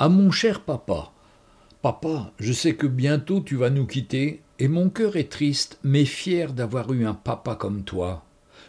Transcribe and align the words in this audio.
À 0.00 0.08
mon 0.08 0.30
cher 0.30 0.60
papa. 0.60 1.10
Papa, 1.82 2.30
je 2.38 2.52
sais 2.52 2.76
que 2.76 2.86
bientôt 2.86 3.40
tu 3.40 3.56
vas 3.56 3.68
nous 3.68 3.84
quitter, 3.84 4.42
et 4.60 4.68
mon 4.68 4.90
cœur 4.90 5.16
est 5.16 5.28
triste, 5.28 5.80
mais 5.82 6.04
fier 6.04 6.52
d'avoir 6.52 6.92
eu 6.92 7.04
un 7.04 7.14
papa 7.14 7.56
comme 7.56 7.82
toi. 7.82 8.22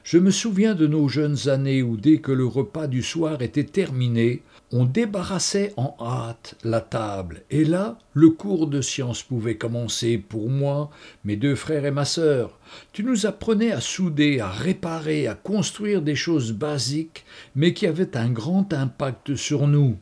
Je 0.04 0.18
me 0.18 0.32
souviens 0.32 0.74
de 0.74 0.88
nos 0.88 1.08
jeunes 1.08 1.48
années 1.48 1.84
où 1.84 1.98
dès 1.98 2.18
que 2.18 2.32
le 2.32 2.48
repas 2.48 2.88
du 2.88 3.04
soir 3.04 3.44
était 3.44 3.64
terminé, 3.64 4.42
on 4.72 4.86
débarrassait 4.86 5.72
en 5.78 5.96
hâte 6.02 6.56
la 6.64 6.82
table, 6.82 7.44
et 7.52 7.64
là, 7.64 8.00
le 8.14 8.32
cours 8.32 8.66
de 8.66 8.82
sciences 8.82 9.22
pouvait 9.22 9.58
commencer 9.58 10.18
pour 10.18 10.50
moi, 10.50 10.90
mes 11.26 11.36
deux 11.36 11.54
frères 11.54 11.86
et 11.86 11.92
ma 11.92 12.06
sœur. 12.06 12.58
Tu 12.92 13.04
nous 13.04 13.28
apprenais 13.28 13.72
à 13.72 13.82
souder, 13.82 14.40
à 14.40 14.50
réparer, 14.50 15.28
à 15.28 15.36
construire 15.36 16.02
des 16.02 16.16
choses 16.16 16.54
basiques, 16.54 17.24
mais 17.56 17.76
qui 17.76 17.86
avaient 17.86 18.18
un 18.18 18.32
grand 18.32 18.74
impact 18.74 19.36
sur 19.36 19.68
nous. 19.68 19.96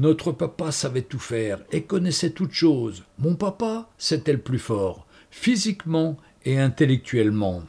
Notre 0.00 0.32
papa 0.32 0.72
savait 0.72 1.02
tout 1.02 1.18
faire 1.18 1.60
et 1.72 1.82
connaissait 1.82 2.30
toutes 2.30 2.54
choses. 2.54 3.04
Mon 3.18 3.34
papa, 3.34 3.90
c'était 3.98 4.32
le 4.32 4.38
plus 4.38 4.58
fort, 4.58 5.06
physiquement 5.30 6.16
et 6.46 6.58
intellectuellement. 6.58 7.64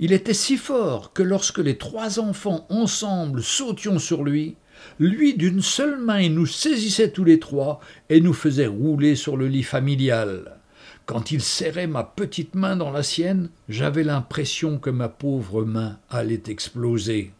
Il 0.00 0.14
était 0.14 0.32
si 0.32 0.56
fort 0.56 1.12
que 1.12 1.22
lorsque 1.22 1.58
les 1.58 1.76
trois 1.76 2.20
enfants 2.20 2.66
ensemble 2.70 3.42
sautions 3.42 3.98
sur 3.98 4.24
lui, 4.24 4.56
lui 4.98 5.34
d'une 5.34 5.60
seule 5.60 5.98
main 5.98 6.20
il 6.20 6.34
nous 6.34 6.46
saisissait 6.46 7.10
tous 7.10 7.24
les 7.24 7.38
trois 7.38 7.80
et 8.08 8.22
nous 8.22 8.32
faisait 8.32 8.66
rouler 8.66 9.14
sur 9.14 9.36
le 9.36 9.46
lit 9.46 9.62
familial. 9.62 10.56
Quand 11.04 11.32
il 11.32 11.42
serrait 11.42 11.86
ma 11.86 12.02
petite 12.02 12.54
main 12.54 12.76
dans 12.76 12.90
la 12.90 13.02
sienne, 13.02 13.50
j'avais 13.68 14.04
l'impression 14.04 14.78
que 14.78 14.88
ma 14.88 15.10
pauvre 15.10 15.66
main 15.66 15.98
allait 16.08 16.44
exploser. 16.46 17.34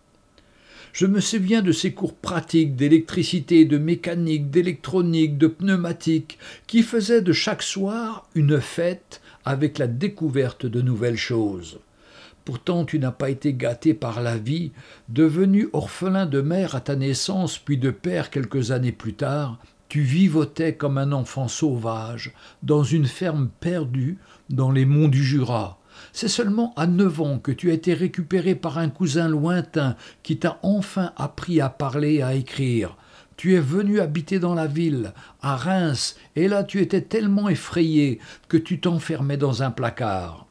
Je 0.99 1.07
me 1.07 1.21
souviens 1.21 1.63
de 1.63 1.71
ces 1.71 1.95
cours 1.95 2.17
pratiques 2.17 2.75
d'électricité, 2.75 3.65
de 3.65 3.79
mécanique, 3.79 4.51
d'électronique, 4.51 5.39
de 5.39 5.47
pneumatique, 5.47 6.41
qui 6.67 6.83
faisaient 6.83 7.23
de 7.23 7.33
chaque 7.33 7.63
soir 7.63 8.29
une 8.35 8.61
fête 8.61 9.21
avec 9.45 9.79
la 9.79 9.87
découverte 9.87 10.67
de 10.67 10.83
nouvelles 10.83 11.17
choses. 11.17 11.79
Pourtant 12.45 12.85
tu 12.85 12.99
n'as 12.99 13.13
pas 13.13 13.31
été 13.31 13.55
gâté 13.55 13.95
par 13.95 14.21
la 14.21 14.39
vie, 14.39 14.73
devenu 15.09 15.69
orphelin 15.73 16.27
de 16.27 16.41
mère 16.41 16.75
à 16.75 16.81
ta 16.81 16.97
naissance 16.97 17.59
puis 17.59 17.79
de 17.79 17.93
père 17.93 18.29
quelques 18.29 18.73
années 18.73 18.91
plus 18.91 19.15
tard, 19.15 19.61
tu 19.89 20.01
vivotais 20.01 20.75
comme 20.75 20.99
un 20.99 21.13
enfant 21.13 21.47
sauvage, 21.47 22.35
dans 22.65 22.83
une 22.83 23.07
ferme 23.07 23.51
perdue, 23.61 24.19
dans 24.51 24.73
les 24.73 24.85
monts 24.85 25.07
du 25.07 25.23
Jura. 25.23 25.78
C'est 26.13 26.29
seulement 26.29 26.73
à 26.77 26.87
neuf 26.87 27.21
ans 27.21 27.39
que 27.39 27.53
tu 27.53 27.71
as 27.71 27.75
été 27.75 27.95
récupéré 27.95 28.55
par 28.55 28.79
un 28.79 28.89
cousin 28.89 29.29
lointain 29.29 29.97
qui 30.23 30.39
t'a 30.39 30.59
enfin 30.63 31.13
appris 31.17 31.61
à 31.61 31.69
parler 31.69 32.15
et 32.15 32.23
à 32.23 32.35
écrire. 32.35 32.97
Tu 33.37 33.55
es 33.55 33.61
venu 33.61 34.01
habiter 34.01 34.41
dans 34.41 34.55
la 34.55 34.67
ville, 34.67 35.13
à 35.43 35.55
Reims, 35.57 36.17
et 36.35 36.49
là 36.49 36.65
tu 36.65 36.81
étais 36.81 37.03
tellement 37.03 37.49
effrayé 37.49 38.19
que 38.49 38.57
tu 38.57 38.81
t'enfermais 38.81 39.37
dans 39.37 39.63
un 39.63 39.71
placard. 39.71 40.49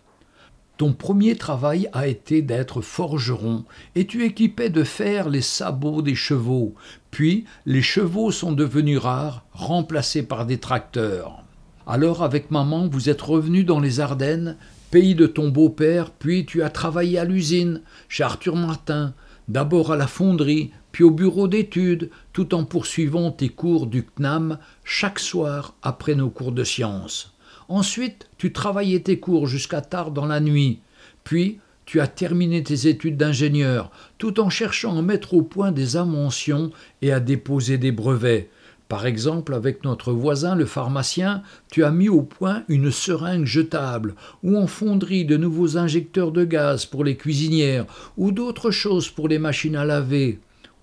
Ton 0.78 0.94
premier 0.94 1.36
travail 1.36 1.90
a 1.92 2.08
été 2.08 2.42
d'être 2.42 2.82
forgeron, 2.82 3.66
et 3.96 4.06
tu 4.06 4.24
équipais 4.24 4.70
de 4.70 4.84
fer 4.84 5.28
les 5.28 5.42
sabots 5.42 6.04
des 6.04 6.16
chevaux. 6.16 6.76
Puis 7.10 7.46
les 7.66 7.82
chevaux 7.82 8.32
sont 8.32 8.52
devenus 8.52 9.00
rares, 9.00 9.44
remplacés 9.52 10.24
par 10.24 10.46
des 10.46 10.60
tracteurs. 10.60 11.44
Alors 11.88 12.22
avec 12.22 12.52
maman, 12.52 12.88
vous 12.88 13.10
êtes 13.10 13.22
revenu 13.22 13.64
dans 13.64 13.80
les 13.80 14.00
Ardennes, 14.00 14.56
pays 14.92 15.16
de 15.16 15.28
ton 15.28 15.50
beau-père, 15.50 16.12
puis 16.12 16.46
tu 16.46 16.64
as 16.64 16.70
travaillé 16.70 17.18
à 17.20 17.26
l'usine, 17.26 17.82
chez 18.10 18.24
Arthur 18.24 18.56
Martin, 18.56 19.14
d'abord 19.48 19.92
à 19.92 19.98
la 19.98 20.08
fonderie, 20.08 20.72
puis 20.92 21.04
au 21.04 21.12
bureau 21.12 21.48
d'études, 21.48 22.10
tout 22.34 22.56
en 22.56 22.64
poursuivant 22.66 23.32
tes 23.32 23.50
cours 23.50 23.88
du 23.88 24.04
CNAM 24.04 24.58
chaque 24.84 25.20
soir 25.20 25.76
après 25.82 26.16
nos 26.16 26.30
cours 26.30 26.52
de 26.52 26.64
sciences. 26.64 27.34
Ensuite, 27.70 28.30
tu 28.38 28.54
travaillais 28.54 29.02
tes 29.02 29.20
cours 29.20 29.48
jusqu'à 29.48 29.82
tard 29.82 30.12
dans 30.12 30.26
la 30.26 30.40
nuit. 30.40 30.80
Puis, 31.24 31.60
tu 31.86 32.02
as 32.02 32.08
terminé 32.08 32.64
tes 32.64 32.88
études 32.88 33.18
d'ingénieur, 33.18 33.92
tout 34.18 34.40
en 34.40 34.50
cherchant 34.50 34.98
à 34.98 35.02
mettre 35.02 35.34
au 35.34 35.42
point 35.42 35.72
des 35.72 35.96
inventions 35.96 36.72
et 37.02 37.12
à 37.12 37.20
déposer 37.20 37.78
des 37.78 37.92
brevets. 37.92 38.50
Par 38.88 39.06
exemple, 39.06 39.54
avec 39.54 39.84
notre 39.84 40.14
voisin 40.14 40.56
le 40.56 40.66
pharmacien, 40.66 41.44
tu 41.70 41.84
as 41.84 41.92
mis 41.92 42.08
au 42.08 42.22
point 42.22 42.64
une 42.70 42.90
seringue 42.90 43.46
jetable, 43.46 44.16
ou 44.44 44.58
en 44.58 44.68
fonderie 44.68 45.26
de 45.26 45.36
nouveaux 45.36 45.78
injecteurs 45.78 46.32
de 46.32 46.46
gaz 46.46 46.86
pour 46.86 47.04
les 47.04 47.18
cuisinières, 47.18 47.86
ou 48.16 48.32
d'autres 48.32 48.72
choses 48.72 49.10
pour 49.10 49.28
les 49.28 49.40
machines 49.40 49.76
à 49.76 49.84
laver. 49.84 50.40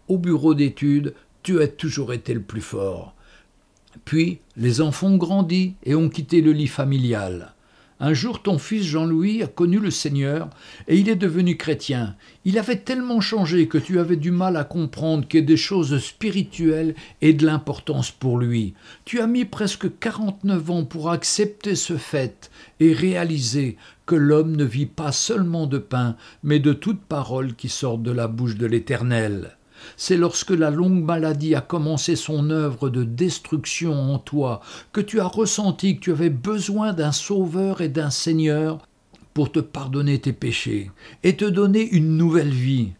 Au 0.09 0.19
bureau 0.19 0.54
d'études, 0.54 1.14
tu 1.43 1.62
as 1.62 1.69
toujours 1.69 2.12
été 2.12 2.34
le 2.34 2.43
plus 2.43 2.60
fort. 2.60 3.14
Puis 4.04 4.41
les 4.56 4.82
enfants 4.82 5.12
ont 5.12 5.16
grandi 5.16 5.75
et 5.84 5.94
ont 5.94 6.10
quitté 6.10 6.43
le 6.43 6.53
lit 6.53 6.66
familial. 6.66 7.53
Un 8.00 8.12
jour 8.12 8.43
ton 8.43 8.59
fils 8.59 8.84
Jean-Louis 8.84 9.43
a 9.44 9.47
connu 9.47 9.78
le 9.78 9.93
Seigneur 9.93 10.50
et 10.88 10.99
il 10.99 11.09
est 11.09 11.15
devenu 11.15 11.56
chrétien. 11.56 12.16
Il 12.44 12.59
avait 12.59 12.81
tellement 12.81 13.21
changé 13.21 13.69
que 13.69 13.78
tu 13.78 14.00
avais 14.00 14.16
du 14.16 14.32
mal 14.32 14.56
à 14.56 14.65
comprendre 14.65 15.28
que 15.28 15.38
des 15.38 15.56
choses 15.56 15.97
spirituelles 16.03 16.97
aient 17.22 17.32
de 17.32 17.47
l'importance 17.47 18.10
pour 18.10 18.38
lui. 18.38 18.75
Tu 19.05 19.21
as 19.21 19.28
mis 19.28 19.44
presque 19.44 19.99
quarante-neuf 20.00 20.71
ans 20.71 20.84
pour 20.84 21.10
accepter 21.10 21.77
ce 21.77 21.97
fait 21.97 22.50
et 22.81 22.93
réaliser 22.93 23.77
que 24.06 24.16
l'homme 24.16 24.56
ne 24.56 24.65
vit 24.65 24.87
pas 24.87 25.12
seulement 25.12 25.69
de 25.69 25.78
pain, 25.78 26.16
mais 26.43 26.59
de 26.59 26.72
toute 26.72 27.00
parole 27.00 27.55
qui 27.55 27.69
sort 27.69 27.99
de 27.99 28.11
la 28.11 28.26
bouche 28.26 28.56
de 28.56 28.66
l'Éternel 28.66 29.56
c'est 29.96 30.16
lorsque 30.16 30.50
la 30.50 30.70
longue 30.70 31.02
maladie 31.02 31.54
a 31.54 31.60
commencé 31.60 32.16
son 32.16 32.50
œuvre 32.50 32.88
de 32.88 33.04
destruction 33.04 34.14
en 34.14 34.18
toi, 34.18 34.60
que 34.92 35.00
tu 35.00 35.20
as 35.20 35.26
ressenti 35.26 35.96
que 35.96 36.00
tu 36.00 36.12
avais 36.12 36.30
besoin 36.30 36.92
d'un 36.92 37.12
sauveur 37.12 37.80
et 37.80 37.88
d'un 37.88 38.10
Seigneur 38.10 38.78
pour 39.34 39.50
te 39.50 39.60
pardonner 39.60 40.20
tes 40.20 40.32
péchés 40.32 40.90
et 41.22 41.36
te 41.36 41.44
donner 41.44 41.88
une 41.90 42.16
nouvelle 42.16 42.52
vie. 42.52 42.92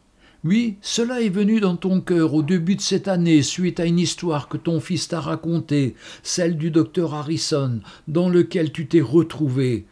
Oui, 0.43 0.77
cela 0.83 1.23
est 1.23 1.31
venu 1.31 1.59
dans 1.59 1.77
ton 1.77 2.03
cœur 2.03 2.35
au 2.35 2.43
début 2.43 2.77
de 2.77 2.83
cette 2.83 3.09
année 3.09 3.41
suite 3.41 3.81
à 3.81 3.87
une 3.87 3.99
histoire 3.99 4.49
que 4.49 4.59
ton 4.59 4.79
fils 4.79 5.09
t'a 5.09 5.21
racontée, 5.21 5.95
celle 6.23 6.59
du 6.59 6.71
docteur 6.71 7.15
Harrison, 7.15 7.81
dans 8.09 8.29
lequel 8.29 8.71
tu 8.71 8.87
t'es 8.87 9.01
retrouvé. 9.01 9.87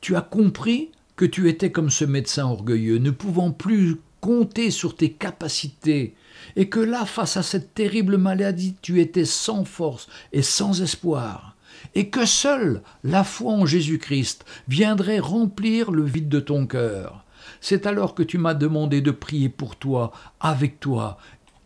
Tu 0.00 0.16
as 0.16 0.22
compris 0.22 0.92
que 1.14 1.26
tu 1.26 1.50
étais 1.50 1.70
comme 1.70 1.90
ce 1.90 2.06
médecin 2.06 2.46
orgueilleux, 2.46 2.96
ne 2.98 3.10
pouvant 3.10 3.50
plus 3.50 3.98
compter 4.22 4.70
sur 4.70 4.96
tes 4.96 5.10
capacités, 5.12 6.14
et 6.54 6.68
que 6.68 6.78
là, 6.78 7.04
face 7.04 7.36
à 7.36 7.42
cette 7.42 7.74
terrible 7.74 8.16
maladie, 8.16 8.76
tu 8.80 9.00
étais 9.00 9.24
sans 9.24 9.64
force 9.64 10.08
et 10.32 10.42
sans 10.42 10.80
espoir, 10.80 11.56
et 11.96 12.08
que 12.08 12.24
seule 12.24 12.82
la 13.02 13.24
foi 13.24 13.52
en 13.52 13.66
Jésus-Christ 13.66 14.44
viendrait 14.68 15.18
remplir 15.18 15.90
le 15.90 16.04
vide 16.04 16.28
de 16.28 16.38
ton 16.38 16.66
cœur. 16.66 17.24
C'est 17.60 17.84
alors 17.84 18.14
que 18.14 18.22
tu 18.22 18.38
m'as 18.38 18.54
demandé 18.54 19.00
de 19.00 19.10
prier 19.10 19.48
pour 19.48 19.74
toi, 19.74 20.12
avec 20.38 20.78
toi, 20.78 21.18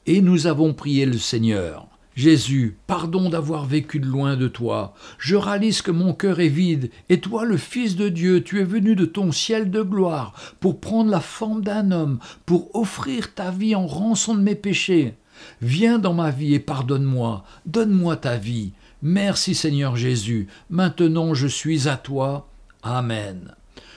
et 0.07 0.23
nous 0.23 0.47
avons 0.47 0.73
prié 0.73 1.05
le 1.05 1.19
Seigneur. 1.19 1.87
Jésus, 2.17 2.79
pardon 2.87 3.29
d'avoir 3.29 3.67
vécu 3.67 4.01
de 4.01 4.07
loin 4.07 4.37
de 4.37 4.49
toi. 4.49 4.95
Je 5.19 5.37
réalise 5.37 5.83
que 5.83 5.91
mon 5.91 6.15
cœur 6.15 6.41
est 6.41 6.49
vide, 6.49 6.91
et 7.11 7.21
toi, 7.21 7.45
le 7.45 7.59
Fils 7.59 7.95
de 7.95 8.09
Dieu, 8.09 8.43
tu 8.43 8.59
es 8.59 8.65
venu 8.65 8.97
de 8.97 9.05
ton 9.05 9.33
ciel 9.33 9.71
de 9.71 9.83
gloire 9.83 10.33
pour 10.59 10.81
prendre 10.81 11.11
la 11.11 11.21
forme 11.21 11.63
d'un 11.63 11.91
homme, 11.91 12.19
pour 12.47 12.75
offrir 12.75 13.35
ta 13.35 13.51
vie 13.51 13.75
en 13.75 13.87
rançon 13.87 14.35
de 14.35 14.41
mes 14.41 14.55
péchés. 14.55 15.15
Viens 15.61 15.99
dans 15.99 16.15
ma 16.15 16.31
vie 16.31 16.55
et 16.55 16.59
pardonne-moi, 16.59 17.45
donne-moi 17.67 18.17
ta 18.17 18.39
vie. 18.39 18.73
Merci 19.03 19.55
Seigneur 19.55 19.95
Jésus, 19.95 20.49
maintenant 20.71 21.35
je 21.35 21.47
suis 21.47 21.87
à 21.87 21.99
toi. 21.99 22.49
Amen. 22.83 23.55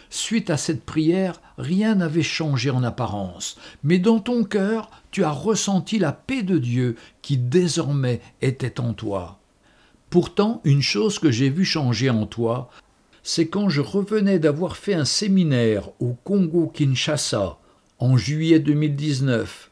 Suite 0.10 0.50
à 0.50 0.58
cette 0.58 0.84
prière, 0.84 1.40
rien 1.58 1.96
n'avait 1.96 2.24
changé 2.24 2.72
en 2.72 2.84
apparence, 2.84 3.58
mais 3.84 4.00
dans 4.00 4.20
ton 4.20 4.44
cœur, 4.44 4.90
tu 5.12 5.24
as 5.24 5.32
ressenti 5.32 6.00
la 6.00 6.12
paix 6.12 6.42
de 6.42 6.58
Dieu 6.58 6.96
qui 7.22 7.38
désormais 7.38 8.20
était 8.42 8.80
en 8.80 8.94
toi. 8.94 9.40
Pourtant, 10.10 10.62
une 10.64 10.82
chose 10.82 11.20
que 11.20 11.30
j'ai 11.30 11.52
vue 11.52 11.66
changer 11.66 12.10
en 12.10 12.26
toi, 12.26 12.72
c'est 13.22 13.48
quand 13.48 13.70
je 13.70 13.82
revenais 13.82 14.40
d'avoir 14.40 14.78
fait 14.78 14.96
un 14.96 15.06
séminaire 15.06 15.90
au 16.00 16.16
Congo-Kinshasa 16.24 17.60
en 18.00 18.18
juillet 18.18 18.60
2019, 18.60 19.70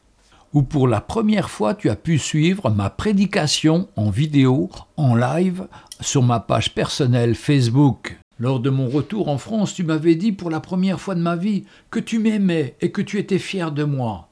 où 0.52 0.62
pour 0.62 0.86
la 0.86 1.00
première 1.00 1.50
fois 1.50 1.74
tu 1.74 1.90
as 1.90 1.96
pu 1.96 2.18
suivre 2.18 2.70
ma 2.70 2.90
prédication 2.90 3.88
en 3.96 4.10
vidéo, 4.10 4.70
en 4.96 5.16
live, 5.16 5.66
sur 6.00 6.22
ma 6.22 6.38
page 6.38 6.74
personnelle 6.74 7.34
Facebook. 7.34 8.18
Lors 8.40 8.60
de 8.60 8.70
mon 8.70 8.88
retour 8.88 9.28
en 9.28 9.36
France, 9.36 9.74
tu 9.74 9.82
m'avais 9.82 10.14
dit 10.14 10.30
pour 10.30 10.48
la 10.48 10.60
première 10.60 11.00
fois 11.00 11.16
de 11.16 11.20
ma 11.20 11.34
vie 11.34 11.64
que 11.90 11.98
tu 11.98 12.20
m'aimais 12.20 12.76
et 12.80 12.92
que 12.92 13.02
tu 13.02 13.18
étais 13.18 13.40
fier 13.40 13.72
de 13.72 13.82
moi. 13.82 14.28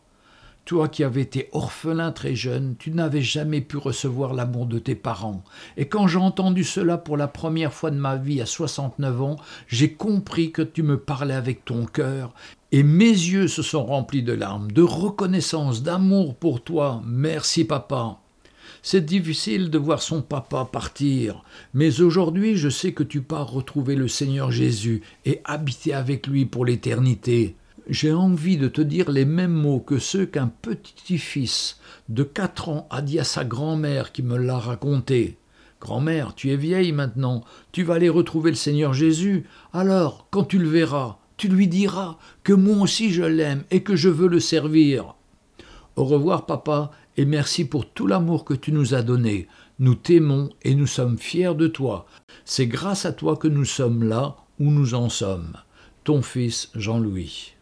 Toi 0.65 0.89
qui 0.89 1.03
avais 1.03 1.23
été 1.23 1.49
orphelin 1.51 2.13
très 2.13 2.37
jeune, 2.37 2.77
tu 2.79 2.93
n'avais 2.93 3.23
jamais 3.23 3.61
pu 3.61 3.77
recevoir 3.77 4.33
l'amour 4.33 4.67
de 4.67 4.79
tes 4.79 4.95
parents. 4.95 5.43
Et 5.77 5.87
quand 5.87 6.07
j'ai 6.07 6.19
entendu 6.19 6.63
cela 6.63 6.99
pour 6.99 7.17
la 7.17 7.27
première 7.27 7.73
fois 7.73 7.91
de 7.91 7.97
ma 7.97 8.15
vie 8.15 8.41
à 8.41 8.47
69 8.47 9.23
ans, 9.23 9.37
j'ai 9.67 9.93
compris 9.93 10.53
que 10.53 10.63
tu 10.63 10.85
me 10.85 10.99
parlais 10.99 11.35
avec 11.35 11.65
ton 11.65 11.85
cœur, 11.85 12.33
et 12.71 12.85
mes 12.85 13.05
yeux 13.11 13.49
se 13.49 13.63
sont 13.63 13.85
remplis 13.85 14.23
de 14.23 14.33
larmes, 14.33 14.71
de 14.71 14.83
reconnaissance, 14.83 15.83
d'amour 15.83 16.37
pour 16.37 16.63
toi. 16.63 17.03
Merci 17.05 17.65
papa. 17.65 18.21
C'est 18.89 19.05
difficile 19.05 19.69
de 19.69 19.79
voir 19.79 20.01
son 20.01 20.23
papa 20.23 20.65
partir, 20.65 21.43
mais 21.75 22.01
aujourd'hui 22.03 22.57
je 22.57 22.69
sais 22.69 22.93
que 22.93 23.03
tu 23.03 23.21
pars 23.21 23.51
retrouver 23.51 23.97
le 23.97 24.07
Seigneur 24.07 24.53
Jésus 24.53 25.03
et 25.25 25.41
habiter 25.45 25.93
avec 25.93 26.29
lui 26.29 26.47
pour 26.47 26.65
l'éternité. 26.65 27.57
J'ai 27.89 28.13
envie 28.13 28.57
de 28.57 28.69
te 28.69 28.81
dire 28.81 29.11
les 29.11 29.25
mêmes 29.25 29.51
mots 29.51 29.81
que 29.81 29.99
ceux 29.99 30.25
qu'un 30.25 30.47
petit-fils 30.63 31.81
de 32.09 32.23
quatre 32.23 32.69
ans 32.69 32.87
a 32.91 33.03
dit 33.03 33.19
à 33.19 33.25
sa 33.25 33.45
grand-mère 33.45 34.13
qui 34.13 34.23
me 34.23 34.37
l'a 34.37 34.61
raconté. 34.61 35.37
Grand-mère, 35.81 36.37
tu 36.37 36.53
es 36.53 36.57
vieille 36.57 36.93
maintenant, 36.93 37.43
tu 37.73 37.83
vas 37.83 37.95
aller 37.95 38.09
retrouver 38.09 38.53
le 38.53 38.57
Seigneur 38.57 38.95
Jésus, 38.95 39.49
alors, 39.73 40.29
quand 40.31 40.45
tu 40.45 40.61
le 40.61 40.69
verras, 40.69 41.19
tu 41.37 41.49
lui 41.49 41.67
diras 41.67 42.19
que 42.45 42.53
moi 42.53 42.77
aussi 42.83 43.11
je 43.11 43.25
l'aime 43.25 43.65
et 43.73 43.83
que 43.83 43.97
je 43.97 44.11
veux 44.11 44.29
le 44.29 44.39
servir. 44.39 45.17
Au 45.97 46.05
revoir, 46.05 46.45
papa, 46.45 46.93
et 47.17 47.25
merci 47.25 47.65
pour 47.65 47.89
tout 47.89 48.07
l'amour 48.07 48.45
que 48.45 48.55
tu 48.55 48.73
nous 48.73 48.95
as 48.95 49.03
donné. 49.03 49.49
Nous 49.79 49.95
t'aimons 49.95 50.51
et 50.63 50.75
nous 50.75 50.87
sommes 50.87 51.19
fiers 51.19 51.55
de 51.55 51.67
toi. 51.67 52.07
C'est 52.45 52.67
grâce 52.67 53.05
à 53.07 53.13
toi 53.13 53.37
que 53.37 53.49
nous 53.49 53.65
sommes 53.65 54.05
là 54.05 54.37
où 54.59 54.71
nous 54.71 54.95
en 54.95 55.09
sommes. 55.09 55.57
Ton 56.05 56.23
fils 56.23 56.71
Jean-Louis. 56.75 57.56